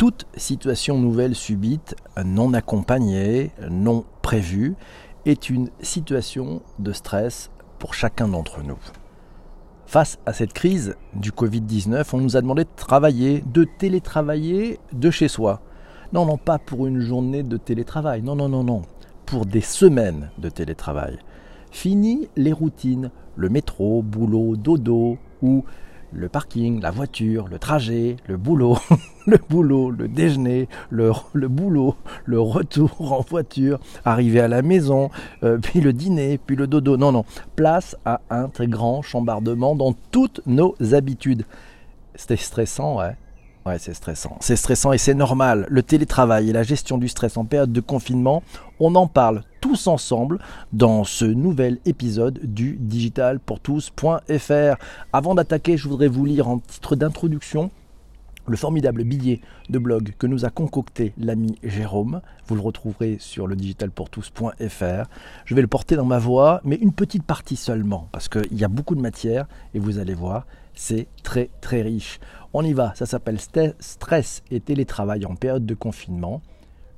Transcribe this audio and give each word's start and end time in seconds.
Toute 0.00 0.24
situation 0.34 0.98
nouvelle 0.98 1.34
subite, 1.34 1.94
non 2.24 2.54
accompagnée, 2.54 3.50
non 3.68 4.06
prévue, 4.22 4.74
est 5.26 5.50
une 5.50 5.68
situation 5.82 6.62
de 6.78 6.92
stress 6.92 7.50
pour 7.78 7.92
chacun 7.92 8.26
d'entre 8.26 8.62
nous. 8.62 8.78
Face 9.84 10.18
à 10.24 10.32
cette 10.32 10.54
crise 10.54 10.96
du 11.12 11.32
Covid-19, 11.32 12.06
on 12.14 12.16
nous 12.16 12.38
a 12.38 12.40
demandé 12.40 12.64
de 12.64 12.70
travailler, 12.76 13.44
de 13.52 13.64
télétravailler 13.64 14.80
de 14.94 15.10
chez 15.10 15.28
soi. 15.28 15.60
Non, 16.14 16.24
non, 16.24 16.38
pas 16.38 16.58
pour 16.58 16.86
une 16.86 17.00
journée 17.00 17.42
de 17.42 17.58
télétravail, 17.58 18.22
non, 18.22 18.36
non, 18.36 18.48
non, 18.48 18.64
non, 18.64 18.80
pour 19.26 19.44
des 19.44 19.60
semaines 19.60 20.30
de 20.38 20.48
télétravail. 20.48 21.18
Fini 21.72 22.26
les 22.36 22.54
routines, 22.54 23.10
le 23.36 23.50
métro, 23.50 24.00
boulot, 24.00 24.56
dodo 24.56 25.18
ou 25.42 25.66
le 26.12 26.28
parking, 26.28 26.80
la 26.80 26.90
voiture, 26.90 27.48
le 27.48 27.58
trajet, 27.58 28.16
le 28.26 28.36
boulot, 28.36 28.78
le 29.26 29.38
boulot, 29.48 29.90
le 29.90 30.08
déjeuner, 30.08 30.68
le, 30.90 31.12
le, 31.32 31.48
boulot, 31.48 31.94
le 32.24 32.40
retour 32.40 33.12
en 33.12 33.20
voiture, 33.20 33.80
arriver 34.04 34.40
à 34.40 34.48
la 34.48 34.62
maison, 34.62 35.10
euh, 35.42 35.58
puis 35.58 35.80
le 35.80 35.92
dîner, 35.92 36.38
puis 36.38 36.56
le 36.56 36.66
dodo. 36.66 36.96
Non, 36.96 37.12
non, 37.12 37.24
place 37.56 37.96
à 38.04 38.20
un 38.30 38.48
très 38.48 38.66
grand 38.66 39.02
chambardement 39.02 39.74
dans 39.74 39.94
toutes 40.10 40.40
nos 40.46 40.74
habitudes. 40.92 41.44
C'était 42.14 42.36
stressant, 42.36 42.98
ouais. 42.98 43.16
Ouais, 43.66 43.78
c'est 43.78 43.94
stressant. 43.94 44.36
C'est 44.40 44.56
stressant 44.56 44.92
et 44.92 44.98
c'est 44.98 45.14
normal. 45.14 45.66
Le 45.68 45.82
télétravail 45.82 46.48
et 46.48 46.52
la 46.52 46.62
gestion 46.62 46.96
du 46.96 47.08
stress 47.08 47.36
en 47.36 47.44
période 47.44 47.72
de 47.72 47.80
confinement, 47.80 48.42
on 48.78 48.94
en 48.94 49.06
parle 49.06 49.42
tous 49.60 49.86
ensemble 49.86 50.38
dans 50.72 51.04
ce 51.04 51.26
nouvel 51.26 51.78
épisode 51.84 52.40
du 52.42 52.78
digitalpourtous.fr. 52.80 54.76
Avant 55.12 55.34
d'attaquer, 55.34 55.76
je 55.76 55.88
voudrais 55.88 56.08
vous 56.08 56.24
lire 56.24 56.48
en 56.48 56.58
titre 56.58 56.96
d'introduction 56.96 57.70
le 58.46 58.56
formidable 58.56 59.04
billet 59.04 59.40
de 59.68 59.78
blog 59.78 60.14
que 60.18 60.26
nous 60.26 60.44
a 60.44 60.50
concocté 60.50 61.12
l'ami 61.18 61.56
Jérôme. 61.62 62.20
Vous 62.46 62.54
le 62.54 62.60
retrouverez 62.60 63.16
sur 63.20 63.46
le 63.46 63.56
digitalpourtous.fr. 63.56 65.04
Je 65.44 65.54
vais 65.54 65.62
le 65.62 65.68
porter 65.68 65.96
dans 65.96 66.04
ma 66.04 66.18
voix, 66.18 66.60
mais 66.64 66.76
une 66.76 66.92
petite 66.92 67.24
partie 67.24 67.56
seulement, 67.56 68.08
parce 68.12 68.28
qu'il 68.28 68.56
y 68.56 68.64
a 68.64 68.68
beaucoup 68.68 68.94
de 68.94 69.00
matière 69.00 69.46
et 69.74 69.78
vous 69.78 69.98
allez 69.98 70.14
voir, 70.14 70.46
c'est 70.74 71.06
très 71.22 71.50
très 71.60 71.82
riche. 71.82 72.20
On 72.52 72.64
y 72.64 72.72
va, 72.72 72.94
ça 72.94 73.06
s'appelle 73.06 73.38
Stress 73.40 74.42
et 74.50 74.60
télétravail 74.60 75.24
en 75.26 75.36
période 75.36 75.66
de 75.66 75.74
confinement, 75.74 76.42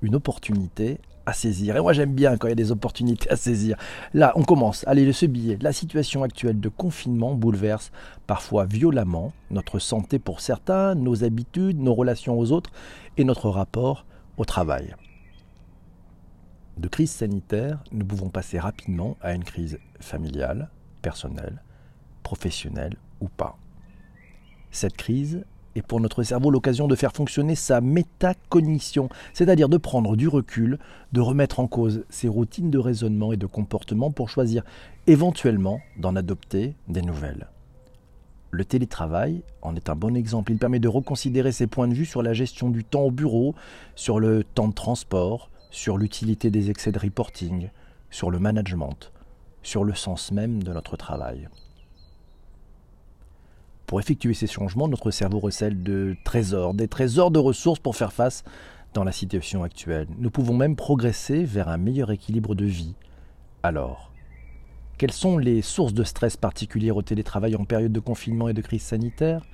une 0.01 0.15
opportunité 0.15 0.99
à 1.27 1.33
saisir. 1.33 1.77
Et 1.77 1.81
moi 1.81 1.93
j'aime 1.93 2.13
bien 2.13 2.37
quand 2.37 2.49
il 2.49 2.51
y 2.51 2.53
a 2.53 2.57
des 2.57 2.73
opportunités 2.73 3.31
à 3.31 3.37
saisir. 3.37 3.77
Là, 4.15 4.33
on 4.37 4.43
commence. 4.43 4.85
Allez, 4.87 5.13
ce 5.13 5.27
billet. 5.27 5.59
La 5.61 5.73
situation 5.73 6.23
actuelle 6.23 6.61
de 6.61 6.69
confinement 6.69 7.35
bouleverse 7.35 7.93
parfois 8.27 8.65
violemment 8.65 9.33
notre 9.51 9.79
santé 9.79 10.19
pour 10.19 10.41
certains, 10.41 10.95
nos 10.95 11.25
habitudes, 11.25 11.81
nos 11.81 11.95
relations 11.95 12.39
aux 12.39 12.53
autres 12.53 12.71
et 13.17 13.25
notre 13.25 13.51
rapport 13.51 14.07
au 14.37 14.45
travail. 14.45 14.95
De 16.79 16.89
crise 16.89 17.11
sanitaire, 17.11 17.85
nous 17.93 18.07
pouvons 18.07 18.31
passer 18.31 18.59
rapidement 18.59 19.17
à 19.21 19.35
une 19.35 19.45
crise 19.45 19.79
familiale, 20.01 20.71
personnelle, 21.03 21.63
professionnelle 22.23 22.97
ou 23.21 23.29
pas. 23.29 23.59
Cette 24.71 24.97
crise 24.97 25.45
est 25.75 25.83
pour 25.83 26.01
notre 26.01 26.23
cerveau 26.23 26.51
l'occasion 26.51 26.89
de 26.89 26.97
faire 26.97 27.13
fonctionner 27.13 27.55
sa 27.55 27.81
métacognition, 27.81 29.09
c'est-à-dire 29.33 29.69
de 29.69 29.77
prendre 29.77 30.17
du 30.17 30.29
recul, 30.29 30.79
de 31.13 31.21
remettre 31.21 31.61
en 31.61 31.67
cause 31.67 32.05
ses 32.11 32.29
routines 32.29 32.71
de 32.71 32.79
raisonnement 32.79 33.33
et 33.33 33.37
de 33.37 33.47
comportement 33.47 34.11
pour 34.11 34.29
choisir 34.29 34.63
éventuellement 35.07 35.81
d'en 35.97 36.17
adopter 36.17 36.75
des 36.89 37.03
nouvelles. 37.03 37.49
Le 38.51 38.67
télétravail 38.67 39.43
en 39.63 39.75
est 39.77 39.89
un 39.89 39.97
bon 39.97 40.15
exemple. 40.15 40.53
Il 40.53 40.59
permet 40.59 40.79
de 40.79 40.89
reconsidérer 40.89 41.53
ses 41.53 41.67
points 41.67 41.89
de 41.89 41.95
vue 41.95 42.05
sur 42.05 42.23
la 42.23 42.35
gestion 42.35 42.69
du 42.69 42.85
temps 42.85 43.01
au 43.01 43.11
bureau, 43.11 43.55
sur 43.95 44.21
le 44.21 44.45
temps 44.45 44.69
de 44.69 44.75
transport, 44.75 45.49
sur 45.71 45.97
l'utilité 45.97 46.51
des 46.51 46.69
excès 46.69 46.93
de 46.93 46.99
reporting, 46.99 47.71
sur 48.11 48.31
le 48.31 48.39
management, 48.39 49.11
sur 49.63 49.85
le 49.85 49.95
sens 49.95 50.33
même 50.33 50.63
de 50.63 50.71
notre 50.71 50.99
travail. 50.99 51.49
Pour 53.93 54.01
effectuer 54.01 54.33
ces 54.33 54.47
changements, 54.47 54.89
notre 54.89 55.11
cerveau 55.11 55.39
recèle 55.39 55.83
de 55.83 56.17
trésors, 56.25 56.73
des 56.73 56.89
trésors 56.89 57.31
de 57.31 57.39
ressources 57.39 57.79
pour 57.79 57.95
faire 57.95 58.15
face 58.15 58.43
dans 58.95 59.05
la 59.05 59.13
situation 59.13 59.65
actuelle. 59.65 60.09
Nous 60.17 60.31
pouvons 60.31 60.57
même 60.57 60.77
progresser 60.77 61.45
vers 61.45 61.69
un 61.69 61.77
meilleur 61.77 62.11
équilibre 62.11 62.55
de 62.55 62.65
vie. 62.65 62.95
Alors, 63.63 64.11
quelles 64.97 65.13
sont 65.13 65.37
les 65.37 65.61
sources 65.61 65.93
de 65.93 66.05
stress 66.05 66.39
particulières 66.39 66.97
au 66.97 67.03
télétravail 67.03 67.55
en 67.55 67.67
période 67.67 67.93
de 67.93 68.01
confinement 68.01 68.49
et 68.49 68.55
de 68.55 68.63
crise 68.63 68.81
sanitaire? 68.81 69.45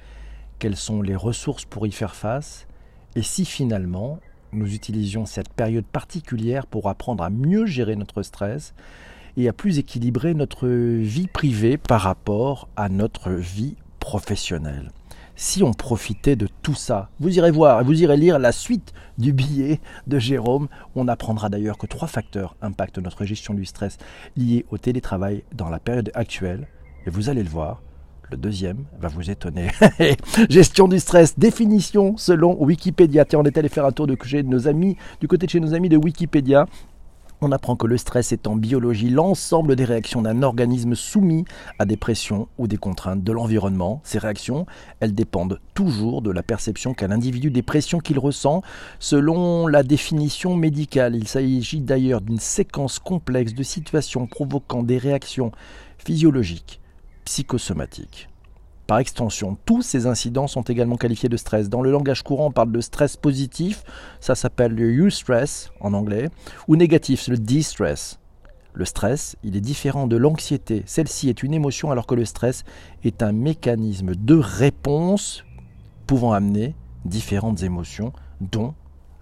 Quelles 0.61 0.77
sont 0.77 1.03
les 1.03 1.17
ressources 1.17 1.65
pour 1.65 1.89
y 1.89 1.91
faire 1.91 2.15
face? 2.15 2.69
Et 3.17 3.23
si 3.23 3.45
finalement 3.45 4.21
nous 4.53 4.73
utilisions 4.73 5.27
cette 5.27 5.53
période 5.53 5.85
particulière 5.85 6.69
pour 6.69 6.89
apprendre 6.89 7.25
à 7.25 7.31
mieux 7.31 7.67
gérer 7.67 7.97
notre 7.97 8.23
stress 8.23 8.73
et 9.37 9.49
à 9.49 9.53
plus 9.53 9.81
équilibrer 9.81 10.35
notre 10.35 10.69
vie 10.69 11.27
privée 11.27 11.77
par 11.77 12.03
rapport 12.03 12.69
à 12.77 12.89
notre 12.89 13.33
vie 13.33 13.75
professionnel. 14.09 14.91
Si 15.37 15.63
on 15.63 15.75
profitait 15.75 16.35
de 16.35 16.49
tout 16.63 16.75
ça, 16.75 17.11
vous 17.21 17.37
irez 17.37 17.51
voir, 17.51 17.85
vous 17.85 18.03
irez 18.03 18.17
lire 18.17 18.39
la 18.39 18.53
suite 18.53 18.95
du 19.19 19.35
billet 19.35 19.83
de 20.07 20.19
Jérôme. 20.19 20.69
On 20.95 21.09
apprendra 21.09 21.51
d'ailleurs 21.51 21.77
que 21.77 21.87
trois 21.87 22.09
facteurs 22.09 22.57
impactent 22.63 22.97
notre 23.01 23.27
gestion 23.27 23.53
du 23.53 23.67
stress 23.67 23.99
lié 24.35 24.65
au 24.71 24.79
télétravail 24.79 25.45
dans 25.55 25.69
la 25.69 25.79
période 25.79 26.11
actuelle. 26.15 26.69
Et 27.05 27.11
vous 27.11 27.29
allez 27.29 27.43
le 27.43 27.51
voir, 27.51 27.83
le 28.31 28.39
deuxième 28.39 28.85
va 28.99 29.09
vous 29.09 29.31
étonner. 29.31 29.69
Gestion 30.49 30.89
du 30.89 30.99
stress, 31.01 31.39
définition 31.39 32.17
selon 32.17 32.57
Wikipédia. 32.65 33.27
Tiens, 33.27 33.41
on 33.41 33.45
est 33.45 33.59
allé 33.59 33.69
faire 33.69 33.85
un 33.85 33.93
tour 33.93 34.07
de 34.07 34.17
chez 34.25 34.43
nos 34.43 34.69
amis, 34.69 34.97
du 35.21 35.29
côté 35.29 35.45
de 35.45 35.51
chez 35.51 35.61
nos 35.61 35.75
amis 35.75 35.91
de 35.91 35.99
Wikipédia. 35.99 36.65
On 37.41 37.53
apprend 37.53 37.77
que 37.77 37.87
le 37.87 37.97
stress 37.97 38.33
est 38.33 38.49
en 38.49 38.57
biologie 38.57 39.11
l'ensemble 39.11 39.77
des 39.77 39.85
réactions 39.85 40.23
d'un 40.23 40.43
organisme 40.43 40.97
soumis 40.97 41.45
à 41.79 41.85
des 41.85 41.97
pressions 41.97 42.49
ou 42.59 42.67
des 42.67 42.79
contraintes 42.79 43.23
de 43.23 43.33
l'environnement. 43.33 44.01
Ces 44.03 44.19
réactions, 44.19 44.67
elles 44.99 45.15
dépendent 45.15 45.61
toujours 45.73 46.21
de 46.21 46.33
la 46.33 46.43
perception 46.43 46.95
qu'a 46.95 47.07
l'individu 47.07 47.53
des 47.53 47.63
pressions 47.63 48.01
qu'il 48.01 48.19
ressent 48.19 48.63
selon 48.99 49.69
la 49.69 49.85
définition 49.85 50.57
médicale. 50.57 51.15
Il 51.15 51.29
s'agit 51.29 51.81
d'ailleurs 51.81 52.23
d'une 52.23 52.41
séquence 52.41 52.99
complexe 52.99 53.55
de 53.55 53.63
situations 53.63 54.27
provoquant 54.27 54.83
des 54.83 54.99
réactions 54.99 55.53
physiologiques, 55.99 56.81
psychosomatiques. 57.25 58.29
Par 58.89 59.01
extension, 59.01 59.59
tous 59.67 59.83
ces 59.83 60.07
incidents 60.07 60.47
sont 60.47 60.63
également 60.63 60.97
qualifiés 60.97 61.29
de 61.29 61.37
stress. 61.37 61.69
Dans 61.69 61.83
le 61.83 61.91
langage 61.91 62.23
courant, 62.23 62.47
on 62.47 62.53
parle 62.53 62.73
de 62.73 62.81
stress 62.81 63.19
positif, 63.19 63.85
ça 64.19 64.35
s'appelle 64.35 64.75
le 64.75 64.91
eustress 65.05 65.71
en 65.81 65.93
anglais, 65.93 66.31
ou 66.69 66.77
négatif, 66.77 67.21
c'est 67.21 67.31
le 67.31 67.37
distress. 67.37 68.19
Le 68.73 68.87
stress, 68.87 69.37
il 69.43 69.57
est 69.57 69.61
différent 69.61 70.07
de 70.07 70.17
l'anxiété. 70.17 70.85
Celle-ci 70.87 71.29
est 71.29 71.43
une 71.43 71.53
émotion 71.53 71.91
alors 71.91 72.07
que 72.07 72.15
le 72.15 72.25
stress 72.25 72.65
est 73.05 73.23
un 73.23 73.33
mécanisme 73.33 74.15
de 74.15 74.37
réponse 74.37 75.45
pouvant 76.07 76.33
amener 76.33 76.75
différentes 77.05 77.63
émotions, 77.63 78.15
dont 78.41 78.73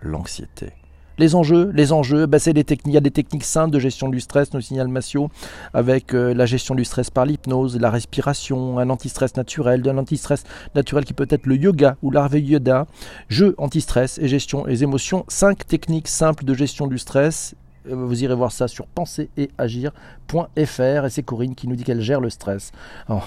l'anxiété. 0.01 0.75
Les 1.19 1.35
enjeux, 1.35 1.71
les 1.75 1.93
enjeux, 1.93 2.27
bah, 2.27 2.39
c'est 2.39 2.53
des 2.53 2.65
techniques, 2.65 2.93
il 2.93 2.95
y 2.95 2.99
a 2.99 3.01
des 3.01 3.11
techniques 3.11 3.45
simples 3.45 3.71
de 3.71 3.79
gestion 3.79 4.09
du 4.09 4.21
stress, 4.21 4.53
nos 4.53 4.61
signal 4.61 4.89
Massio, 4.89 5.31
avec 5.73 6.15
euh, 6.15 6.35
la 6.35 6.45
gestion 6.45 6.75
du 6.75 6.85
stress 6.85 7.09
par 7.09 7.25
l'hypnose, 7.25 7.81
la 7.81 7.91
respiration, 7.91 8.79
un 8.79 8.91
antistress 8.91 9.35
naturel, 9.37 9.81
de 9.81 9.91
l'antistress 9.91 10.45
naturel 10.75 11.07
qui 11.07 11.15
peut 11.15 11.27
être 11.31 11.47
le 11.47 11.57
yoga 11.57 11.97
ou 12.03 12.13
yoga, 12.13 12.87
jeu 13.29 13.55
antistress 13.57 14.19
et 14.19 14.29
gestion 14.29 14.65
des 14.65 14.83
émotions. 14.83 15.25
Cinq 15.29 15.67
techniques 15.67 16.09
simples 16.09 16.45
de 16.45 16.53
gestion 16.53 16.87
du 16.87 16.99
stress 16.99 17.55
euh, 17.89 17.95
vous 17.95 18.23
irez 18.23 18.35
voir 18.35 18.53
ça 18.53 18.69
sur 18.69 18.87
penser 18.87 19.31
et 19.37 19.51
agir.fr 19.59 20.51
et 20.51 21.11
c'est 21.11 21.23
Corinne 21.23 21.55
qui 21.55 21.69
nous 21.69 21.77
dit 21.77 21.85
qu'elle 21.85 22.01
gère 22.01 22.21
le 22.21 22.31
stress 22.31 22.73
en, 23.09 23.21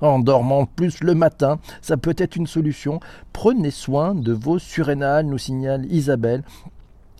en, 0.00 0.18
dormant 0.18 0.66
plus 0.66 1.00
le 1.02 1.14
matin. 1.14 1.58
Ça 1.82 1.96
peut 1.96 2.14
être 2.16 2.36
une 2.36 2.46
solution. 2.46 3.00
Prenez 3.32 3.70
soin 3.70 4.14
de 4.14 4.32
vos 4.32 4.58
surrénales, 4.58 5.26
nous 5.26 5.38
signale 5.38 5.84
Isabelle. 5.92 6.42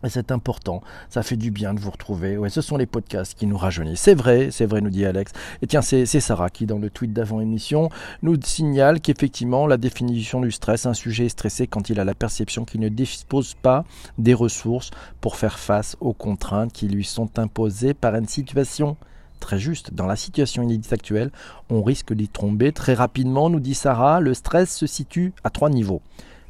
Et 0.04 0.10
c'est 0.10 0.30
important, 0.30 0.80
ça 1.10 1.24
fait 1.24 1.36
du 1.36 1.50
bien 1.50 1.74
de 1.74 1.80
vous 1.80 1.90
retrouver. 1.90 2.38
Ce 2.50 2.60
sont 2.60 2.76
les 2.76 2.86
podcasts 2.86 3.34
qui 3.34 3.46
nous 3.46 3.56
rajeunissent. 3.56 4.00
C'est 4.00 4.14
vrai, 4.14 4.50
c'est 4.52 4.64
vrai, 4.64 4.80
nous 4.80 4.90
dit 4.90 5.04
Alex. 5.04 5.32
Et 5.60 5.66
tiens, 5.66 5.82
c'est 5.82 6.06
Sarah 6.06 6.50
qui, 6.50 6.66
dans 6.66 6.78
le 6.78 6.88
tweet 6.88 7.12
d'avant-émission, 7.12 7.88
nous 8.22 8.36
signale 8.40 9.00
qu'effectivement, 9.00 9.66
la 9.66 9.76
définition 9.76 10.40
du 10.40 10.52
stress, 10.52 10.86
un 10.86 10.94
sujet 10.94 11.26
est 11.26 11.30
stressé 11.30 11.66
quand 11.66 11.90
il 11.90 11.98
a 11.98 12.04
la 12.04 12.14
perception 12.14 12.64
qu'il 12.64 12.80
ne 12.80 12.88
dispose 12.88 13.54
pas 13.54 13.84
des 14.18 14.34
ressources 14.34 14.92
pour 15.20 15.34
faire 15.34 15.58
face 15.58 15.96
aux 16.00 16.12
contraintes 16.12 16.72
qui 16.72 16.86
lui 16.86 17.04
sont 17.04 17.36
imposées 17.36 17.92
par 17.92 18.14
une 18.14 18.28
situation. 18.28 18.96
Très 19.40 19.58
juste, 19.58 19.94
dans 19.94 20.06
la 20.06 20.16
situation 20.16 20.62
inédite 20.62 20.92
actuelle, 20.92 21.32
on 21.70 21.82
risque 21.82 22.12
d'y 22.12 22.28
tomber 22.28 22.70
très 22.72 22.94
rapidement, 22.94 23.50
nous 23.50 23.60
dit 23.60 23.74
Sarah. 23.74 24.20
Le 24.20 24.34
stress 24.34 24.76
se 24.76 24.86
situe 24.86 25.32
à 25.42 25.50
trois 25.50 25.70
niveaux. 25.70 26.02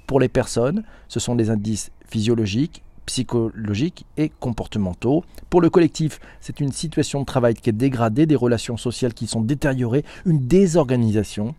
Pour 0.06 0.20
les 0.20 0.28
personnes, 0.28 0.84
ce 1.08 1.20
sont 1.20 1.34
des 1.34 1.50
indices 1.50 1.90
physiologiques, 2.06 2.82
psychologiques 3.08 4.05
et 4.19 4.28
comportementaux. 4.28 5.25
Pour 5.49 5.62
le 5.62 5.70
collectif, 5.70 6.20
c'est 6.40 6.60
une 6.60 6.72
situation 6.72 7.20
de 7.20 7.25
travail 7.25 7.55
qui 7.55 7.70
est 7.70 7.72
dégradée, 7.72 8.26
des 8.26 8.37
relations 8.37 8.76
sociales 8.76 9.14
qui 9.14 9.26
sont 9.26 9.40
détériorées, 9.40 10.05
une 10.26 10.46
désorganisation. 10.46 11.55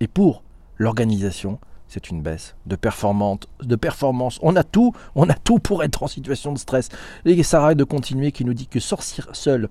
Et 0.00 0.08
pour 0.08 0.42
l'organisation, 0.78 1.58
c'est 1.88 2.08
une 2.08 2.22
baisse 2.22 2.56
de 2.64 2.76
performance. 2.76 4.38
On 4.42 4.56
a 4.56 4.64
tout, 4.64 4.94
on 5.14 5.28
a 5.28 5.34
tout 5.34 5.58
pour 5.58 5.84
être 5.84 6.02
en 6.02 6.08
situation 6.08 6.54
de 6.54 6.58
stress. 6.58 6.88
Et 7.26 7.42
Sarah 7.42 7.74
de 7.74 7.84
continuer 7.84 8.32
qui 8.32 8.46
nous 8.46 8.54
dit 8.54 8.66
que 8.66 8.80
sortir 8.80 9.28
seul 9.34 9.68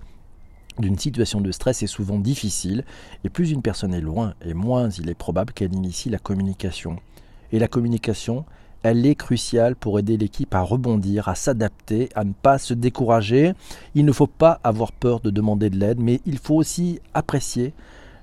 d'une 0.78 0.98
situation 0.98 1.40
de 1.40 1.50
stress 1.50 1.82
est 1.82 1.88
souvent 1.88 2.18
difficile, 2.18 2.84
et 3.24 3.28
plus 3.28 3.50
une 3.50 3.62
personne 3.62 3.94
est 3.94 4.00
loin, 4.00 4.34
et 4.44 4.54
moins 4.54 4.88
il 4.90 5.08
est 5.08 5.14
probable 5.14 5.52
qu'elle 5.52 5.74
initie 5.74 6.10
la 6.10 6.18
communication. 6.18 6.98
Et 7.52 7.58
la 7.58 7.68
communication, 7.68 8.44
elle 8.84 9.06
est 9.06 9.14
cruciale 9.14 9.74
pour 9.74 9.98
aider 9.98 10.18
l'équipe 10.18 10.54
à 10.54 10.60
rebondir, 10.60 11.28
à 11.28 11.34
s'adapter, 11.34 12.10
à 12.14 12.22
ne 12.22 12.34
pas 12.34 12.58
se 12.58 12.74
décourager. 12.74 13.54
Il 13.94 14.04
ne 14.04 14.12
faut 14.12 14.26
pas 14.26 14.60
avoir 14.62 14.92
peur 14.92 15.20
de 15.20 15.30
demander 15.30 15.70
de 15.70 15.78
l'aide, 15.78 15.98
mais 15.98 16.20
il 16.26 16.38
faut 16.38 16.54
aussi 16.54 17.00
apprécier 17.14 17.72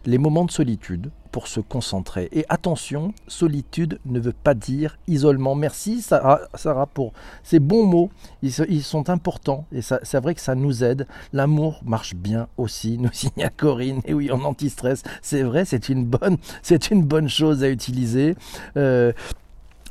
les 0.05 0.19
moments 0.19 0.45
de 0.45 0.51
solitude 0.51 1.09
pour 1.31 1.47
se 1.47 1.61
concentrer. 1.61 2.29
Et 2.31 2.45
attention, 2.49 3.13
solitude 3.27 3.99
ne 4.05 4.19
veut 4.19 4.33
pas 4.33 4.53
dire 4.53 4.97
isolement. 5.07 5.55
Merci 5.55 6.01
Sarah, 6.01 6.85
pour 6.93 7.13
ces 7.43 7.59
bons 7.59 7.85
mots. 7.85 8.09
Ils, 8.43 8.83
sont 8.83 9.09
importants 9.09 9.65
et 9.71 9.81
c'est 9.81 10.19
vrai 10.19 10.35
que 10.35 10.41
ça 10.41 10.55
nous 10.55 10.83
aide. 10.83 11.07
L'amour 11.33 11.81
marche 11.85 12.15
bien 12.15 12.47
aussi, 12.57 12.97
nous 12.99 13.11
signale 13.13 13.51
Corinne. 13.55 14.01
Et 14.05 14.13
oui, 14.13 14.29
en 14.31 14.43
anti-stress, 14.43 15.03
c'est 15.21 15.43
vrai, 15.43 15.65
c'est 15.65 15.89
une 15.89 16.05
bonne, 16.05 16.37
une 16.91 17.03
bonne 17.03 17.29
chose 17.29 17.63
à 17.63 17.69
utiliser. 17.69 18.35
Euh, 18.77 19.13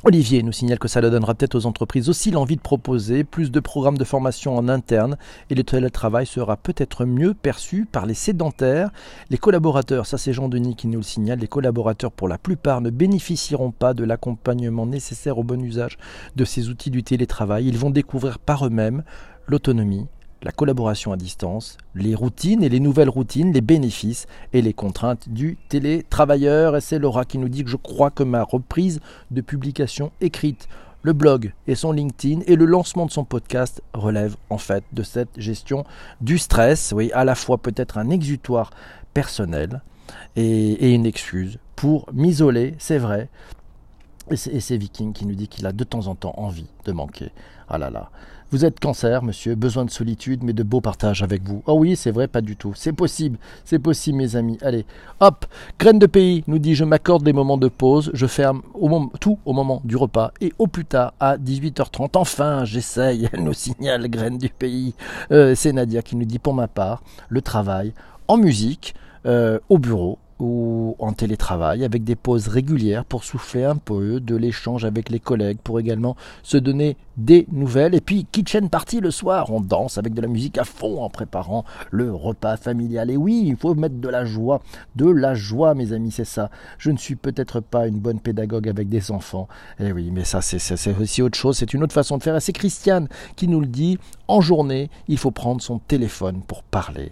Olivier 0.03 0.41
nous 0.41 0.51
signale 0.51 0.79
que 0.79 0.87
ça 0.87 0.99
donnera 0.99 1.35
peut-être 1.35 1.53
aux 1.53 1.67
entreprises 1.67 2.09
aussi 2.09 2.31
l'envie 2.31 2.55
de 2.55 2.61
proposer 2.61 3.23
plus 3.23 3.51
de 3.51 3.59
programmes 3.59 3.99
de 3.99 4.03
formation 4.03 4.57
en 4.57 4.67
interne 4.67 5.15
et 5.51 5.55
le 5.55 5.63
télétravail 5.63 6.25
sera 6.25 6.57
peut-être 6.57 7.05
mieux 7.05 7.35
perçu 7.35 7.85
par 7.85 8.07
les 8.07 8.15
sédentaires. 8.15 8.89
Les 9.29 9.37
collaborateurs, 9.37 10.07
ça 10.07 10.17
c'est 10.17 10.33
Jean-Denis 10.33 10.75
qui 10.75 10.87
nous 10.87 10.97
le 10.97 11.03
signale, 11.03 11.37
les 11.37 11.47
collaborateurs 11.47 12.11
pour 12.11 12.27
la 12.27 12.39
plupart 12.39 12.81
ne 12.81 12.89
bénéficieront 12.89 13.69
pas 13.69 13.93
de 13.93 14.03
l'accompagnement 14.03 14.87
nécessaire 14.87 15.37
au 15.37 15.43
bon 15.43 15.63
usage 15.63 15.99
de 16.35 16.45
ces 16.45 16.69
outils 16.69 16.89
du 16.89 17.03
télétravail. 17.03 17.67
Ils 17.67 17.77
vont 17.77 17.91
découvrir 17.91 18.39
par 18.39 18.65
eux-mêmes 18.65 19.03
l'autonomie, 19.45 20.07
la 20.43 20.51
collaboration 20.51 21.11
à 21.11 21.17
distance, 21.17 21.77
les 21.93 22.15
routines 22.15 22.63
et 22.63 22.69
les 22.69 22.79
nouvelles 22.79 23.09
routines, 23.09 23.53
les 23.53 23.61
bénéfices 23.61 24.25
et 24.53 24.61
les 24.61 24.73
contraintes 24.73 25.29
du 25.29 25.57
télétravailleur. 25.69 26.75
Et 26.75 26.81
c'est 26.81 26.99
Laura 26.99 27.25
qui 27.25 27.37
nous 27.37 27.49
dit 27.49 27.63
que 27.63 27.69
je 27.69 27.77
crois 27.77 28.09
que 28.09 28.23
ma 28.23 28.43
reprise 28.43 28.99
de 29.29 29.41
publication 29.41 30.11
écrite, 30.19 30.67
le 31.03 31.13
blog 31.13 31.53
et 31.67 31.75
son 31.75 31.91
LinkedIn 31.91 32.41
et 32.45 32.55
le 32.55 32.65
lancement 32.65 33.05
de 33.05 33.11
son 33.11 33.23
podcast 33.23 33.81
relèvent 33.93 34.37
en 34.49 34.57
fait 34.57 34.83
de 34.93 35.03
cette 35.03 35.39
gestion 35.39 35.83
du 36.21 36.37
stress. 36.37 36.93
Oui, 36.95 37.11
à 37.13 37.25
la 37.25 37.35
fois 37.35 37.57
peut-être 37.57 37.97
un 37.97 38.09
exutoire 38.09 38.71
personnel 39.13 39.81
et, 40.35 40.93
une 40.93 41.05
excuse 41.05 41.57
pour 41.75 42.07
m'isoler, 42.13 42.75
c'est 42.77 42.99
vrai. 42.99 43.29
Et 44.29 44.59
c'est 44.59 44.77
Viking 44.77 45.13
qui 45.13 45.25
nous 45.25 45.35
dit 45.35 45.47
qu'il 45.47 45.65
a 45.65 45.71
de 45.71 45.83
temps 45.83 46.07
en 46.07 46.15
temps 46.15 46.33
envie 46.37 46.67
de 46.85 46.91
manquer. 46.91 47.31
Ah 47.67 47.77
là 47.77 47.89
là. 47.89 48.11
Vous 48.51 48.65
êtes 48.65 48.81
cancer, 48.81 49.23
monsieur, 49.23 49.55
besoin 49.55 49.85
de 49.85 49.89
solitude, 49.89 50.43
mais 50.43 50.51
de 50.51 50.63
beaux 50.63 50.81
partages 50.81 51.23
avec 51.23 51.41
vous. 51.43 51.63
Oh 51.67 51.75
oui, 51.75 51.95
c'est 51.95 52.11
vrai, 52.11 52.27
pas 52.27 52.41
du 52.41 52.57
tout. 52.57 52.73
C'est 52.75 52.91
possible, 52.91 53.37
c'est 53.63 53.79
possible, 53.79 54.17
mes 54.17 54.35
amis. 54.35 54.57
Allez, 54.61 54.85
hop, 55.21 55.45
graine 55.79 55.99
de 55.99 56.05
pays 56.05 56.43
nous 56.47 56.59
dit 56.59 56.75
je 56.75 56.83
m'accorde 56.83 57.23
des 57.23 57.31
moments 57.31 57.57
de 57.57 57.69
pause, 57.69 58.11
je 58.13 58.27
ferme 58.27 58.61
tout 59.21 59.39
au 59.45 59.53
moment 59.53 59.81
du 59.85 59.95
repas 59.95 60.33
et 60.41 60.51
au 60.59 60.67
plus 60.67 60.83
tard 60.83 61.13
à 61.21 61.37
18h30. 61.37 62.09
Enfin, 62.15 62.65
j'essaye, 62.65 63.29
elle 63.31 63.45
nous 63.45 63.53
signale 63.53 64.09
graine 64.09 64.37
du 64.37 64.49
pays. 64.49 64.95
Euh, 65.31 65.55
c'est 65.55 65.71
Nadia 65.71 66.01
qui 66.01 66.17
nous 66.17 66.25
dit 66.25 66.39
pour 66.39 66.53
ma 66.53 66.67
part, 66.67 67.03
le 67.29 67.41
travail 67.41 67.93
en 68.27 68.35
musique, 68.35 68.95
euh, 69.25 69.59
au 69.69 69.77
bureau, 69.77 70.17
ou 70.41 70.95
en 70.97 71.13
télétravail 71.13 71.85
avec 71.85 72.03
des 72.03 72.15
pauses 72.15 72.47
régulières 72.47 73.05
pour 73.05 73.23
souffler 73.23 73.63
un 73.63 73.75
peu, 73.75 74.19
de 74.19 74.35
l'échange 74.35 74.85
avec 74.85 75.09
les 75.09 75.19
collègues 75.19 75.59
pour 75.63 75.79
également 75.79 76.17
se 76.41 76.57
donner 76.57 76.97
des 77.15 77.45
nouvelles. 77.51 77.93
Et 77.93 78.01
puis 78.01 78.25
kitchen 78.31 78.67
party 78.67 79.01
le 79.01 79.11
soir, 79.11 79.51
on 79.51 79.61
danse 79.61 79.99
avec 79.99 80.15
de 80.15 80.21
la 80.21 80.27
musique 80.27 80.57
à 80.57 80.63
fond 80.63 81.03
en 81.03 81.11
préparant 81.11 81.63
le 81.91 82.11
repas 82.11 82.57
familial. 82.57 83.11
Et 83.11 83.17
oui, 83.17 83.43
il 83.45 83.55
faut 83.55 83.75
mettre 83.75 83.99
de 83.99 84.09
la 84.09 84.25
joie, 84.25 84.61
de 84.95 85.07
la 85.07 85.35
joie 85.35 85.75
mes 85.75 85.93
amis, 85.93 86.11
c'est 86.11 86.25
ça. 86.25 86.49
Je 86.79 86.89
ne 86.89 86.97
suis 86.97 87.15
peut-être 87.15 87.59
pas 87.59 87.85
une 87.85 87.99
bonne 87.99 88.19
pédagogue 88.19 88.67
avec 88.67 88.89
des 88.89 89.11
enfants. 89.11 89.47
Et 89.79 89.87
eh 89.87 89.91
oui, 89.91 90.09
mais 90.11 90.23
ça 90.23 90.41
c'est 90.41 90.99
aussi 90.99 91.21
autre 91.21 91.37
chose, 91.37 91.55
c'est 91.55 91.75
une 91.75 91.83
autre 91.83 91.93
façon 91.93 92.17
de 92.17 92.23
faire. 92.23 92.35
Et 92.35 92.39
c'est 92.39 92.51
Christiane 92.51 93.07
qui 93.35 93.47
nous 93.47 93.59
le 93.59 93.67
dit, 93.67 93.99
en 94.27 94.41
journée, 94.41 94.89
il 95.07 95.19
faut 95.19 95.29
prendre 95.29 95.61
son 95.61 95.77
téléphone 95.77 96.41
pour 96.47 96.63
parler 96.63 97.11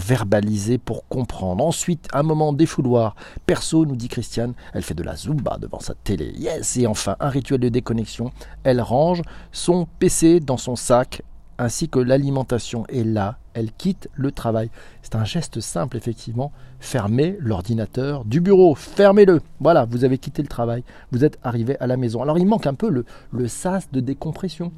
verbaliser, 0.00 0.78
pour 0.78 1.06
comprendre. 1.08 1.64
Ensuite, 1.64 2.08
un 2.12 2.22
moment 2.22 2.52
défouloir. 2.52 3.14
Perso, 3.46 3.84
nous 3.86 3.96
dit 3.96 4.08
Christiane, 4.08 4.54
elle 4.72 4.82
fait 4.82 4.94
de 4.94 5.02
la 5.02 5.16
zumba 5.16 5.58
devant 5.60 5.80
sa 5.80 5.94
télé. 5.94 6.32
Yes 6.36 6.76
Et 6.76 6.86
enfin, 6.86 7.16
un 7.20 7.28
rituel 7.28 7.60
de 7.60 7.68
déconnexion. 7.68 8.32
Elle 8.64 8.80
range 8.80 9.22
son 9.52 9.86
PC 9.98 10.40
dans 10.40 10.56
son 10.56 10.76
sac 10.76 11.22
ainsi 11.58 11.88
que 11.88 11.98
l'alimentation. 11.98 12.84
Et 12.88 13.04
là, 13.04 13.38
elle 13.54 13.72
quitte 13.72 14.08
le 14.14 14.32
travail. 14.32 14.70
C'est 15.02 15.14
un 15.14 15.24
geste 15.24 15.60
simple, 15.60 15.96
effectivement. 15.96 16.52
Fermez 16.80 17.36
l'ordinateur 17.38 18.24
du 18.24 18.40
bureau. 18.40 18.74
Fermez-le. 18.74 19.40
Voilà, 19.60 19.84
vous 19.84 20.04
avez 20.04 20.18
quitté 20.18 20.42
le 20.42 20.48
travail. 20.48 20.82
Vous 21.12 21.24
êtes 21.24 21.38
arrivé 21.42 21.76
à 21.80 21.86
la 21.86 21.96
maison. 21.96 22.22
Alors, 22.22 22.38
il 22.38 22.46
manque 22.46 22.66
un 22.66 22.74
peu 22.74 23.04
le 23.30 23.48
sas 23.48 23.90
de 23.92 24.00
décompression. 24.00 24.72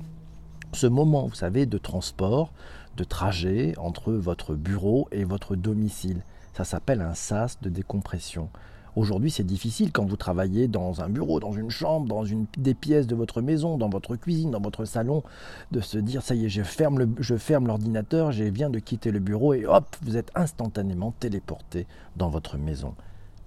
Ce 0.72 0.88
moment, 0.88 1.26
vous 1.26 1.36
savez, 1.36 1.66
de 1.66 1.78
transport, 1.78 2.50
de 2.96 3.04
trajet 3.04 3.74
entre 3.78 4.12
votre 4.12 4.54
bureau 4.54 5.08
et 5.12 5.24
votre 5.24 5.56
domicile. 5.56 6.22
Ça 6.52 6.64
s'appelle 6.64 7.00
un 7.00 7.14
sas 7.14 7.58
de 7.62 7.68
décompression. 7.68 8.48
Aujourd'hui, 8.96 9.32
c'est 9.32 9.44
difficile 9.44 9.90
quand 9.90 10.04
vous 10.04 10.16
travaillez 10.16 10.68
dans 10.68 11.00
un 11.00 11.08
bureau, 11.08 11.40
dans 11.40 11.52
une 11.52 11.70
chambre, 11.70 12.06
dans 12.06 12.24
une 12.24 12.46
des 12.56 12.74
pièces 12.74 13.08
de 13.08 13.16
votre 13.16 13.40
maison, 13.40 13.76
dans 13.76 13.88
votre 13.88 14.14
cuisine, 14.14 14.52
dans 14.52 14.60
votre 14.60 14.84
salon, 14.84 15.24
de 15.72 15.80
se 15.80 15.98
dire 15.98 16.22
ça 16.22 16.36
y 16.36 16.44
est, 16.44 16.48
je 16.48 16.62
ferme 16.62 17.14
je 17.18 17.36
ferme 17.36 17.66
l'ordinateur, 17.66 18.30
je 18.30 18.44
viens 18.44 18.70
de 18.70 18.78
quitter 18.78 19.10
le 19.10 19.18
bureau 19.18 19.52
et 19.52 19.66
hop, 19.66 19.96
vous 20.02 20.16
êtes 20.16 20.30
instantanément 20.36 21.12
téléporté 21.18 21.88
dans 22.14 22.28
votre 22.28 22.56
maison. 22.56 22.94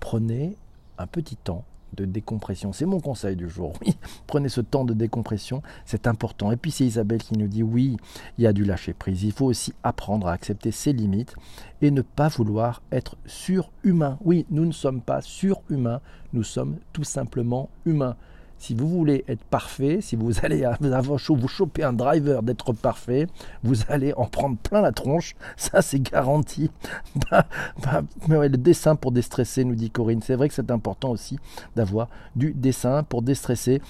Prenez 0.01 0.57
un 0.97 1.07
petit 1.07 1.37
temps 1.37 1.63
de 1.97 2.05
décompression. 2.05 2.71
C'est 2.71 2.85
mon 2.85 2.99
conseil 2.99 3.35
du 3.35 3.49
jour. 3.49 3.73
Oui, 3.81 3.97
prenez 4.27 4.49
ce 4.49 4.61
temps 4.61 4.85
de 4.85 4.93
décompression, 4.93 5.61
c'est 5.85 6.07
important. 6.07 6.51
Et 6.51 6.57
puis 6.57 6.71
c'est 6.71 6.85
Isabelle 6.85 7.21
qui 7.21 7.37
nous 7.37 7.47
dit 7.47 7.63
oui, 7.63 7.97
il 8.37 8.43
y 8.43 8.47
a 8.47 8.53
du 8.53 8.63
lâcher 8.63 8.93
prise. 8.93 9.23
Il 9.23 9.33
faut 9.33 9.45
aussi 9.45 9.73
apprendre 9.83 10.27
à 10.27 10.31
accepter 10.31 10.71
ses 10.71 10.93
limites 10.93 11.35
et 11.81 11.91
ne 11.91 12.01
pas 12.01 12.29
vouloir 12.29 12.81
être 12.91 13.17
surhumain. 13.25 14.17
Oui, 14.23 14.45
nous 14.49 14.65
ne 14.65 14.71
sommes 14.71 15.01
pas 15.01 15.21
surhumains, 15.21 16.01
nous 16.33 16.43
sommes 16.43 16.77
tout 16.93 17.03
simplement 17.03 17.69
humains. 17.85 18.15
Si 18.59 18.73
vous 18.73 18.87
voulez 18.87 19.23
être 19.27 19.43
parfait, 19.43 19.99
si 20.01 20.15
vous 20.15 20.33
allez 20.43 20.65
vous 20.79 21.47
choper 21.47 21.83
un 21.83 21.93
driver 21.93 22.43
d'être 22.43 22.73
parfait, 22.73 23.27
vous 23.63 23.77
allez 23.89 24.13
en 24.13 24.25
prendre 24.25 24.57
plein 24.57 24.81
la 24.81 24.91
tronche. 24.91 25.35
Ça, 25.55 25.81
c'est 25.81 25.99
garanti. 25.99 26.71
Bah, 27.31 27.45
bah, 27.83 28.47
le 28.47 28.57
dessin 28.57 28.95
pour 28.95 29.11
déstresser, 29.11 29.63
nous 29.63 29.75
dit 29.75 29.89
Corinne. 29.89 30.21
C'est 30.21 30.35
vrai 30.35 30.47
que 30.47 30.53
c'est 30.53 30.71
important 30.71 31.09
aussi 31.09 31.39
d'avoir 31.75 32.09
du 32.35 32.53
dessin 32.53 33.03
pour 33.03 33.21
déstresser. 33.21 33.81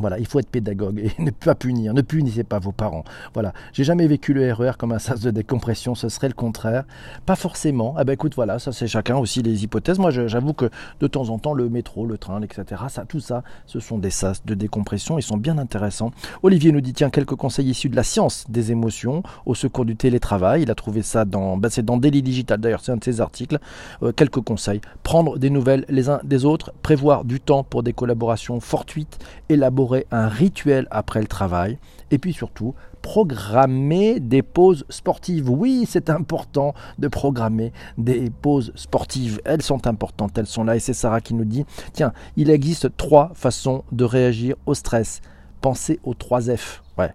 Voilà, 0.00 0.18
il 0.18 0.26
faut 0.26 0.38
être 0.38 0.48
pédagogue 0.48 0.98
et 0.98 1.12
ne 1.22 1.30
pas 1.30 1.54
punir. 1.54 1.94
Ne 1.94 2.02
punissez 2.02 2.44
pas 2.44 2.58
vos 2.58 2.72
parents. 2.72 3.04
Voilà, 3.34 3.52
j'ai 3.72 3.84
jamais 3.84 4.06
vécu 4.06 4.32
le 4.32 4.52
RER 4.52 4.70
e 4.70 4.72
comme 4.76 4.92
un 4.92 4.98
sas 4.98 5.20
de 5.20 5.30
décompression. 5.30 5.94
Ce 5.94 6.08
serait 6.08 6.28
le 6.28 6.34
contraire. 6.34 6.84
Pas 7.26 7.36
forcément. 7.36 7.94
Ah 7.96 8.04
ben 8.04 8.14
écoute, 8.14 8.34
voilà, 8.34 8.58
ça 8.58 8.72
c'est 8.72 8.86
chacun 8.86 9.16
aussi 9.16 9.42
les 9.42 9.64
hypothèses. 9.64 9.98
Moi, 9.98 10.10
j'avoue 10.10 10.52
que 10.52 10.70
de 11.00 11.06
temps 11.06 11.28
en 11.28 11.38
temps, 11.38 11.54
le 11.54 11.68
métro, 11.68 12.06
le 12.06 12.18
train, 12.18 12.40
etc. 12.42 12.82
Ça, 12.88 13.04
tout 13.04 13.20
ça, 13.20 13.42
ce 13.66 13.80
sont 13.80 13.98
des 13.98 14.10
sas 14.10 14.44
de 14.44 14.54
décompression. 14.54 15.18
Ils 15.18 15.22
sont 15.22 15.36
bien 15.36 15.58
intéressants. 15.58 16.12
Olivier 16.42 16.72
nous 16.72 16.80
dit 16.80 16.92
tiens 16.92 17.10
quelques 17.10 17.34
conseils 17.34 17.68
issus 17.68 17.88
de 17.88 17.96
la 17.96 18.02
science 18.02 18.44
des 18.48 18.72
émotions 18.72 19.22
au 19.46 19.54
secours 19.54 19.84
du 19.84 19.96
télétravail. 19.96 20.62
Il 20.62 20.70
a 20.70 20.74
trouvé 20.74 21.02
ça 21.02 21.24
dans, 21.24 21.56
ben, 21.56 21.68
c'est 21.68 21.84
dans 21.84 21.96
Daily 21.96 22.22
Digital. 22.22 22.60
D'ailleurs, 22.60 22.80
c'est 22.82 22.92
un 22.92 22.96
de 22.96 23.04
ses 23.04 23.20
articles. 23.20 23.58
Euh, 24.02 24.12
quelques 24.12 24.40
conseils 24.40 24.80
prendre 25.02 25.38
des 25.38 25.50
nouvelles 25.50 25.84
les 25.88 26.08
uns 26.08 26.20
des 26.24 26.44
autres, 26.44 26.72
prévoir 26.82 27.24
du 27.24 27.40
temps 27.40 27.64
pour 27.64 27.82
des 27.82 27.92
collaborations 27.92 28.60
fortuites, 28.60 29.18
élaborer 29.48 29.89
un 30.10 30.28
rituel 30.28 30.86
après 30.90 31.20
le 31.20 31.26
travail 31.26 31.78
et 32.10 32.18
puis 32.18 32.32
surtout 32.32 32.74
programmer 33.02 34.20
des 34.20 34.42
pauses 34.42 34.84
sportives. 34.88 35.48
Oui, 35.48 35.86
c'est 35.88 36.10
important 36.10 36.74
de 36.98 37.08
programmer 37.08 37.72
des 37.98 38.30
pauses 38.30 38.72
sportives. 38.74 39.40
Elles 39.44 39.62
sont 39.62 39.86
importantes, 39.86 40.36
elles 40.36 40.46
sont 40.46 40.64
là 40.64 40.76
et 40.76 40.80
c'est 40.80 40.92
Sarah 40.92 41.20
qui 41.20 41.34
nous 41.34 41.44
dit, 41.44 41.64
tiens, 41.92 42.12
il 42.36 42.50
existe 42.50 42.96
trois 42.96 43.32
façons 43.34 43.84
de 43.92 44.04
réagir 44.04 44.56
au 44.66 44.74
stress. 44.74 45.20
Pensez 45.60 46.00
aux 46.02 46.14
trois 46.14 46.42
F. 46.54 46.82
Ouais. 46.98 47.14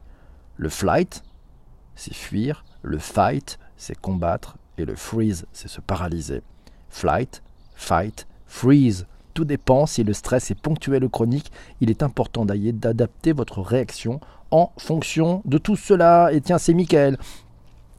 Le 0.58 0.70
flight, 0.70 1.24
c'est 1.96 2.14
fuir, 2.14 2.64
le 2.82 2.98
fight, 2.98 3.60
c'est 3.78 4.00
combattre 4.00 4.58
et 4.78 4.86
le 4.86 4.96
freeze, 4.96 5.46
c'est 5.52 5.68
se 5.68 5.82
paralyser. 5.82 6.42
Flight, 6.90 7.44
fight, 7.76 8.28
freeze. 8.46 9.06
Tout 9.36 9.44
dépend 9.46 9.86
si 9.86 10.06
le 10.06 10.14
stress 10.14 10.50
est 10.50 10.56
ponctuel 10.56 11.04
ou 11.04 11.10
chronique. 11.10 11.52
Il 11.82 11.90
est 11.90 12.04
important 12.04 12.46
d'adapter 12.46 13.34
votre 13.34 13.62
réaction 13.62 14.22
en 14.50 14.72
fonction 14.78 15.42
de 15.44 15.58
tout 15.58 15.76
cela. 15.76 16.32
Et 16.32 16.40
tiens, 16.40 16.58
c'est 16.58 16.74
Michael 16.74 17.18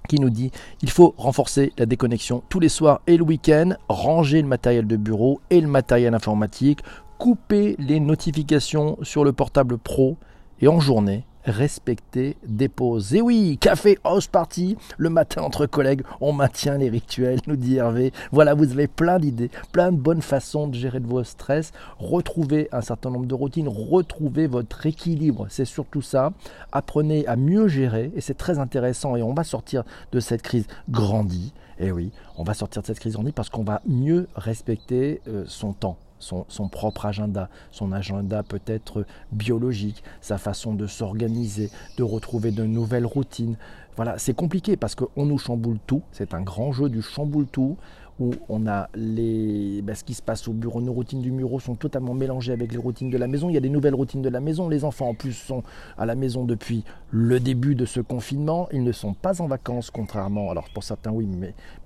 qui 0.09 0.19
nous 0.19 0.31
dit 0.31 0.51
il 0.81 0.89
faut 0.89 1.15
renforcer 1.19 1.75
la 1.77 1.85
déconnexion 1.85 2.43
tous 2.49 2.59
les 2.59 2.71
soirs 2.71 3.03
et 3.07 3.19
le 3.19 3.23
week-end, 3.23 3.75
ranger 3.91 4.41
le 4.41 4.49
matériel 4.49 4.87
de 4.87 4.97
bureau 4.97 5.41
et 5.51 5.61
le 5.61 5.69
matériel 5.69 6.15
informatique, 6.15 6.81
coupez 7.19 7.77
les 7.79 8.01
notifications 8.01 8.97
sur 9.03 9.23
le 9.23 9.33
portable 9.33 9.77
pro 9.77 10.17
et 10.61 10.69
en 10.69 10.81
journée, 10.81 11.25
respecter 11.47 12.37
des 12.47 12.69
pauses. 12.69 13.15
Et 13.15 13.21
oui, 13.21 13.59
café 13.59 13.99
house 14.05 14.27
party, 14.27 14.77
le 14.99 15.11
matin 15.11 15.43
entre 15.43 15.67
collègues, 15.67 16.03
on 16.21 16.33
maintient 16.33 16.77
les 16.77 16.89
rituels, 16.89 17.41
nous 17.47 17.57
dit 17.57 17.77
Hervé. 17.77 18.13
Voilà, 18.33 18.55
vous 18.55 18.71
avez 18.73 18.89
plein 18.89 19.19
d'idées, 19.19 19.51
plein 19.73 19.93
de 19.93 19.97
bonnes 19.97 20.23
façons 20.23 20.67
de 20.67 20.75
gérer 20.75 21.01
de 21.01 21.07
vos 21.07 21.25
stress, 21.25 21.73
retrouver 21.99 22.69
un 22.73 22.81
certain 22.81 23.11
nombre 23.11 23.27
de 23.27 23.35
routines, 23.35 23.69
retrouver 23.69 24.47
votre 24.47 24.87
équilibre, 24.87 25.47
c'est 25.49 25.65
surtout 25.65 26.03
ça. 26.03 26.33
Apprenez 26.73 27.27
à 27.27 27.37
mieux 27.37 27.69
gérer 27.69 28.13
et 28.15 28.21
c'est 28.21 28.37
très 28.37 28.59
intéressant 28.59 29.17
et 29.17 29.23
on 29.23 29.35
va 29.35 29.45
sortir 29.45 29.85
de 30.13 30.21
cette 30.21 30.43
crise 30.43 30.67
grandie. 30.89 31.53
Et 31.79 31.93
oui, 31.93 32.11
on 32.37 32.45
va 32.45 32.55
sortir 32.55 32.83
de 32.83 32.87
cette 32.87 32.99
crise 32.99 33.15
grandie 33.15 33.33
parce 33.33 33.51
qu'on 33.51 33.65
va 33.65 33.83
mieux 33.87 34.29
respecter 34.35 35.21
euh, 35.29 35.45
son 35.47 35.73
temps 35.73 35.99
son, 36.19 36.69
propre 36.69 37.07
agenda, 37.07 37.49
son 37.71 37.93
agenda 37.93 38.43
peut-être 38.43 39.05
biologique, 39.33 40.03
sa 40.21 40.39
façon 40.39 40.75
de 40.75 40.87
s'organiser, 40.87 41.71
de 41.97 42.03
retrouver 42.03 42.51
de 42.51 42.65
nouvelles 42.65 43.07
routines. 43.07 43.57
Voilà, 43.97 44.19
c'est 44.19 44.35
compliqué 44.35 44.77
parce 44.77 44.95
qu'on 44.95 45.25
nous 45.25 45.39
chamboule 45.39 45.79
tout, 45.87 46.03
c'est 46.13 46.35
un 46.35 46.43
grand 46.43 46.73
jeu 46.73 46.89
du 46.89 47.03
chamboule 47.03 47.47
tout 47.47 47.77
où 48.19 48.33
on 48.49 48.67
a 48.67 48.89
les, 48.95 49.83
ben, 49.83 49.95
ce 49.95 50.05
qui 50.05 50.15
se 50.15 50.23
passe 50.23 50.49
au 50.49 50.53
bureau, 50.53 50.81
nos 50.81 50.93
routines 50.93 51.21
du 51.21 51.31
bureau 51.31 51.61
sont 51.61 51.75
totalement 51.75 52.15
mélangées 52.15 52.53
avec 52.53 52.73
les 52.73 52.79
routines 52.79 53.11
de 53.11 53.19
la 53.19 53.27
maison. 53.27 53.51
Il 53.51 53.55
y 53.55 53.59
a 53.59 53.61
des 53.61 53.69
nouvelles 53.69 53.95
routines 53.95 54.23
de 54.23 54.29
la 54.29 54.41
maison. 54.41 54.69
Les 54.69 54.85
enfants 54.85 55.09
en 55.09 55.15
plus 55.15 55.33
sont 55.33 55.63
à 55.99 56.07
la 56.07 56.15
maison 56.15 56.45
depuis 56.45 56.85
le 57.11 57.41
début 57.41 57.75
de 57.75 57.85
ce 57.85 58.01
confinement. 58.01 58.69
Ils 58.73 58.83
ne 58.83 58.93
sont 58.93 59.13
pas 59.13 59.43
en 59.43 59.47
vacances, 59.47 59.91
contrairement, 59.91 60.51
alors 60.51 60.69
pour 60.73 60.83
certains 60.83 61.11
oui, 61.11 61.29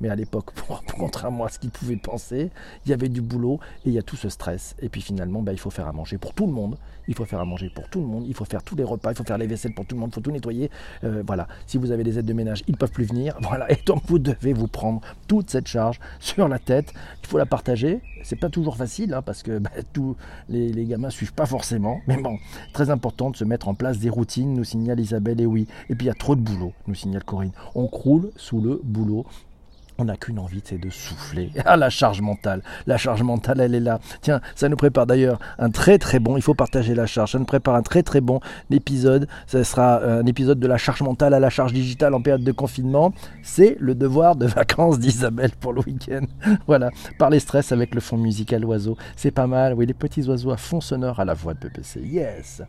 mais, 0.01 0.09
à 0.09 0.15
l'époque, 0.15 0.51
contrairement 0.99 1.45
à 1.45 1.49
ce 1.49 1.59
qu'ils 1.59 1.71
pouvaient 1.71 1.97
penser, 1.97 2.51
il 2.87 2.91
y 2.91 2.95
avait 2.95 3.09
du 3.09 3.23
boulot 3.23 3.59
et 3.85 3.89
il 3.89 3.93
y 3.93 3.99
a 3.99 4.03
tout 4.03 4.17
ce 4.17 4.29
stress. 4.29 4.77
Et 4.81 4.89
puis 4.89 5.01
finalement, 5.01 5.43
ben, 5.43 5.53
il 5.53 5.59
faut 5.59 5.71
faire 5.71 5.89
à 5.89 5.93
manger 5.93 6.19
pour 6.19 6.33
tout 6.33 6.47
le 6.47 6.53
monde. 6.53 6.77
Il 7.09 7.15
faut 7.15 7.25
faire 7.25 7.41
à 7.41 7.45
manger 7.45 7.71
pour 7.75 7.89
tout 7.89 8.01
le 8.01 8.07
monde. 8.07 8.25
Il 8.29 8.35
faut 8.35 8.45
faire 8.45 8.63
tous 8.63 8.77
les 8.77 8.85
repas. 8.85 9.11
Il 9.11 9.17
faut 9.17 9.25
faire 9.25 9.39
les 9.39 9.49
vaisselles 9.49 9.75
pour 9.75 9.85
tout 9.85 9.97
le 9.97 10.01
monde. 10.01 10.11
Il 10.13 10.15
faut 10.15 10.21
tout 10.21 10.31
nettoyer. 10.31 10.71
Euh, 11.03 11.25
voilà. 11.27 11.49
Si 11.67 11.77
vous 11.77 11.91
avez 11.91 12.00
des 12.05 12.19
aides 12.19 12.27
de 12.27 12.33
ménage, 12.33 12.63
ils 12.69 12.73
ne 12.73 12.77
peuvent 12.77 12.93
plus 12.93 13.05
venir. 13.05 13.37
Voilà. 13.51 13.71
Et 13.73 13.79
donc 13.85 14.03
vous 14.07 14.21
devez 14.21 14.53
vous 14.53 14.69
prendre 14.69 15.01
toute 15.27 15.51
cette 15.51 15.67
charge 15.67 15.99
sur 16.21 16.47
la 16.47 16.61
tête. 16.61 16.93
Il 17.23 17.27
faut 17.27 17.39
la 17.39 17.47
partager. 17.47 18.01
C'est 18.23 18.37
pas 18.37 18.49
toujours 18.49 18.77
facile 18.77 19.13
hein, 19.13 19.23
parce 19.23 19.43
que 19.43 19.59
bah, 19.59 19.71
tous 19.93 20.17
les, 20.49 20.73
les, 20.73 20.85
gamins 20.85 21.11
suivent 21.11 21.33
pas 21.33 21.47
forcément. 21.47 22.01
Mais 22.07 22.17
bon, 22.17 22.39
très 22.73 22.91
important 22.91 23.31
de 23.31 23.37
se 23.37 23.45
mettre 23.45 23.67
en 23.67 23.75
place 23.75 23.99
des 23.99 24.11
routines, 24.11 24.55
nous 24.55 24.63
signale 24.63 25.01
Isabelle 25.01 25.41
et 25.41 25.47
oui. 25.47 25.67
Et 25.89 25.97
puis 25.97 26.07
il 26.07 26.09
y 26.09 26.13
a 26.13 26.15
trop 26.15 26.37
de 26.37 26.41
boulot, 26.41 26.73
nous 26.87 26.95
signale 26.95 27.25
Corinne. 27.25 27.53
On 27.75 27.89
croule 27.89 28.31
sous 28.37 28.61
le 28.61 28.81
boulot 28.85 29.27
on 30.01 30.05
n'a 30.05 30.17
qu'une 30.17 30.39
envie, 30.39 30.63
c'est 30.65 30.79
de 30.79 30.91
souffler. 30.91 31.51
Ah, 31.67 31.77
la 31.77 31.91
charge 31.91 32.21
mentale. 32.21 32.63
La 32.87 32.97
charge 32.97 33.23
mentale, 33.23 33.61
elle 33.61 33.75
est 33.75 33.81
là. 33.81 34.01
Tiens, 34.23 34.41
ça 34.57 34.69
nous 34.69 34.77
prépare 34.77 35.07
d'ailleurs 35.07 35.39
un 35.59 35.71
très 35.71 35.99
très 35.99 36.19
bon, 36.19 36.37
il 36.37 36.43
faut 36.43 36.55
partager 36.55 36.95
la 36.95 37.07
charge, 37.07 37.33
ça 37.33 37.39
nous 37.39 37.45
prépare 37.45 37.75
un 37.75 37.83
très 37.83 38.03
très 38.03 38.21
bon 38.21 38.41
épisode. 38.71 39.29
Ce 39.47 39.63
sera 39.63 40.03
un 40.03 40.27
épisode 40.27 40.59
de 40.59 40.67
la 40.67 40.79
charge 40.79 41.03
mentale 41.03 41.35
à 41.35 41.39
la 41.39 41.51
charge 41.51 41.73
digitale 41.73 42.15
en 42.15 42.23
période 42.23 42.43
de 42.43 42.53
confinement. 42.53 43.13
C'est 43.43 43.77
le 43.79 43.95
devoir 43.95 44.37
de 44.37 44.47
vacances 44.47 44.99
d'Isabelle 44.99 45.53
pour 45.61 45.73
le 45.73 45.83
week-end. 45.83 46.25
voilà, 46.67 46.91
par 47.19 47.31
les 47.31 47.41
stress 47.41 47.73
avec 47.73 47.95
le 47.95 48.01
fond 48.01 48.17
musical 48.17 48.65
oiseau. 48.65 48.97
C'est 49.17 49.31
pas 49.31 49.47
mal, 49.47 49.75
oui, 49.75 49.87
les 49.87 49.95
petits 49.95 50.27
oiseaux 50.29 50.51
à 50.51 50.57
fond 50.57 50.81
sonore 50.81 51.21
à 51.21 51.25
la 51.25 51.35
voix 51.35 51.55
de 51.55 51.59
PPC. 51.59 52.01
Yes 52.01 52.63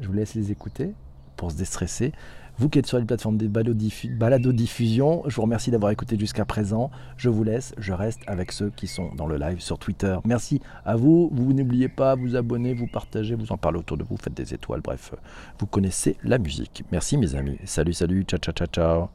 Je 0.00 0.06
vous 0.06 0.14
laisse 0.14 0.34
les 0.34 0.50
écouter 0.50 0.94
pour 1.36 1.52
se 1.52 1.56
déstresser. 1.56 2.12
Vous 2.60 2.68
qui 2.68 2.78
êtes 2.78 2.86
sur 2.86 2.98
les 2.98 3.06
plateformes 3.06 3.38
des 3.38 3.48
balado-diffusion, 3.48 5.22
je 5.26 5.34
vous 5.34 5.40
remercie 5.40 5.70
d'avoir 5.70 5.92
écouté 5.92 6.18
jusqu'à 6.18 6.44
présent. 6.44 6.90
Je 7.16 7.30
vous 7.30 7.42
laisse, 7.42 7.72
je 7.78 7.94
reste 7.94 8.20
avec 8.26 8.52
ceux 8.52 8.68
qui 8.68 8.86
sont 8.86 9.14
dans 9.14 9.26
le 9.26 9.38
live 9.38 9.60
sur 9.60 9.78
Twitter. 9.78 10.14
Merci 10.26 10.60
à 10.84 10.94
vous. 10.94 11.30
Vous 11.32 11.54
n'oubliez 11.54 11.88
pas, 11.88 12.16
vous 12.16 12.36
abonner, 12.36 12.74
vous 12.74 12.86
partagez, 12.86 13.34
vous 13.34 13.50
en 13.50 13.56
parlez 13.56 13.78
autour 13.78 13.96
de 13.96 14.04
vous, 14.04 14.18
faites 14.18 14.34
des 14.34 14.52
étoiles. 14.52 14.82
Bref, 14.82 15.14
vous 15.58 15.64
connaissez 15.64 16.18
la 16.22 16.36
musique. 16.36 16.84
Merci 16.92 17.16
mes 17.16 17.34
amis. 17.34 17.56
Salut, 17.64 17.94
salut, 17.94 18.24
ciao, 18.24 18.38
ciao, 18.38 18.52
ciao, 18.52 18.66
ciao. 18.66 19.08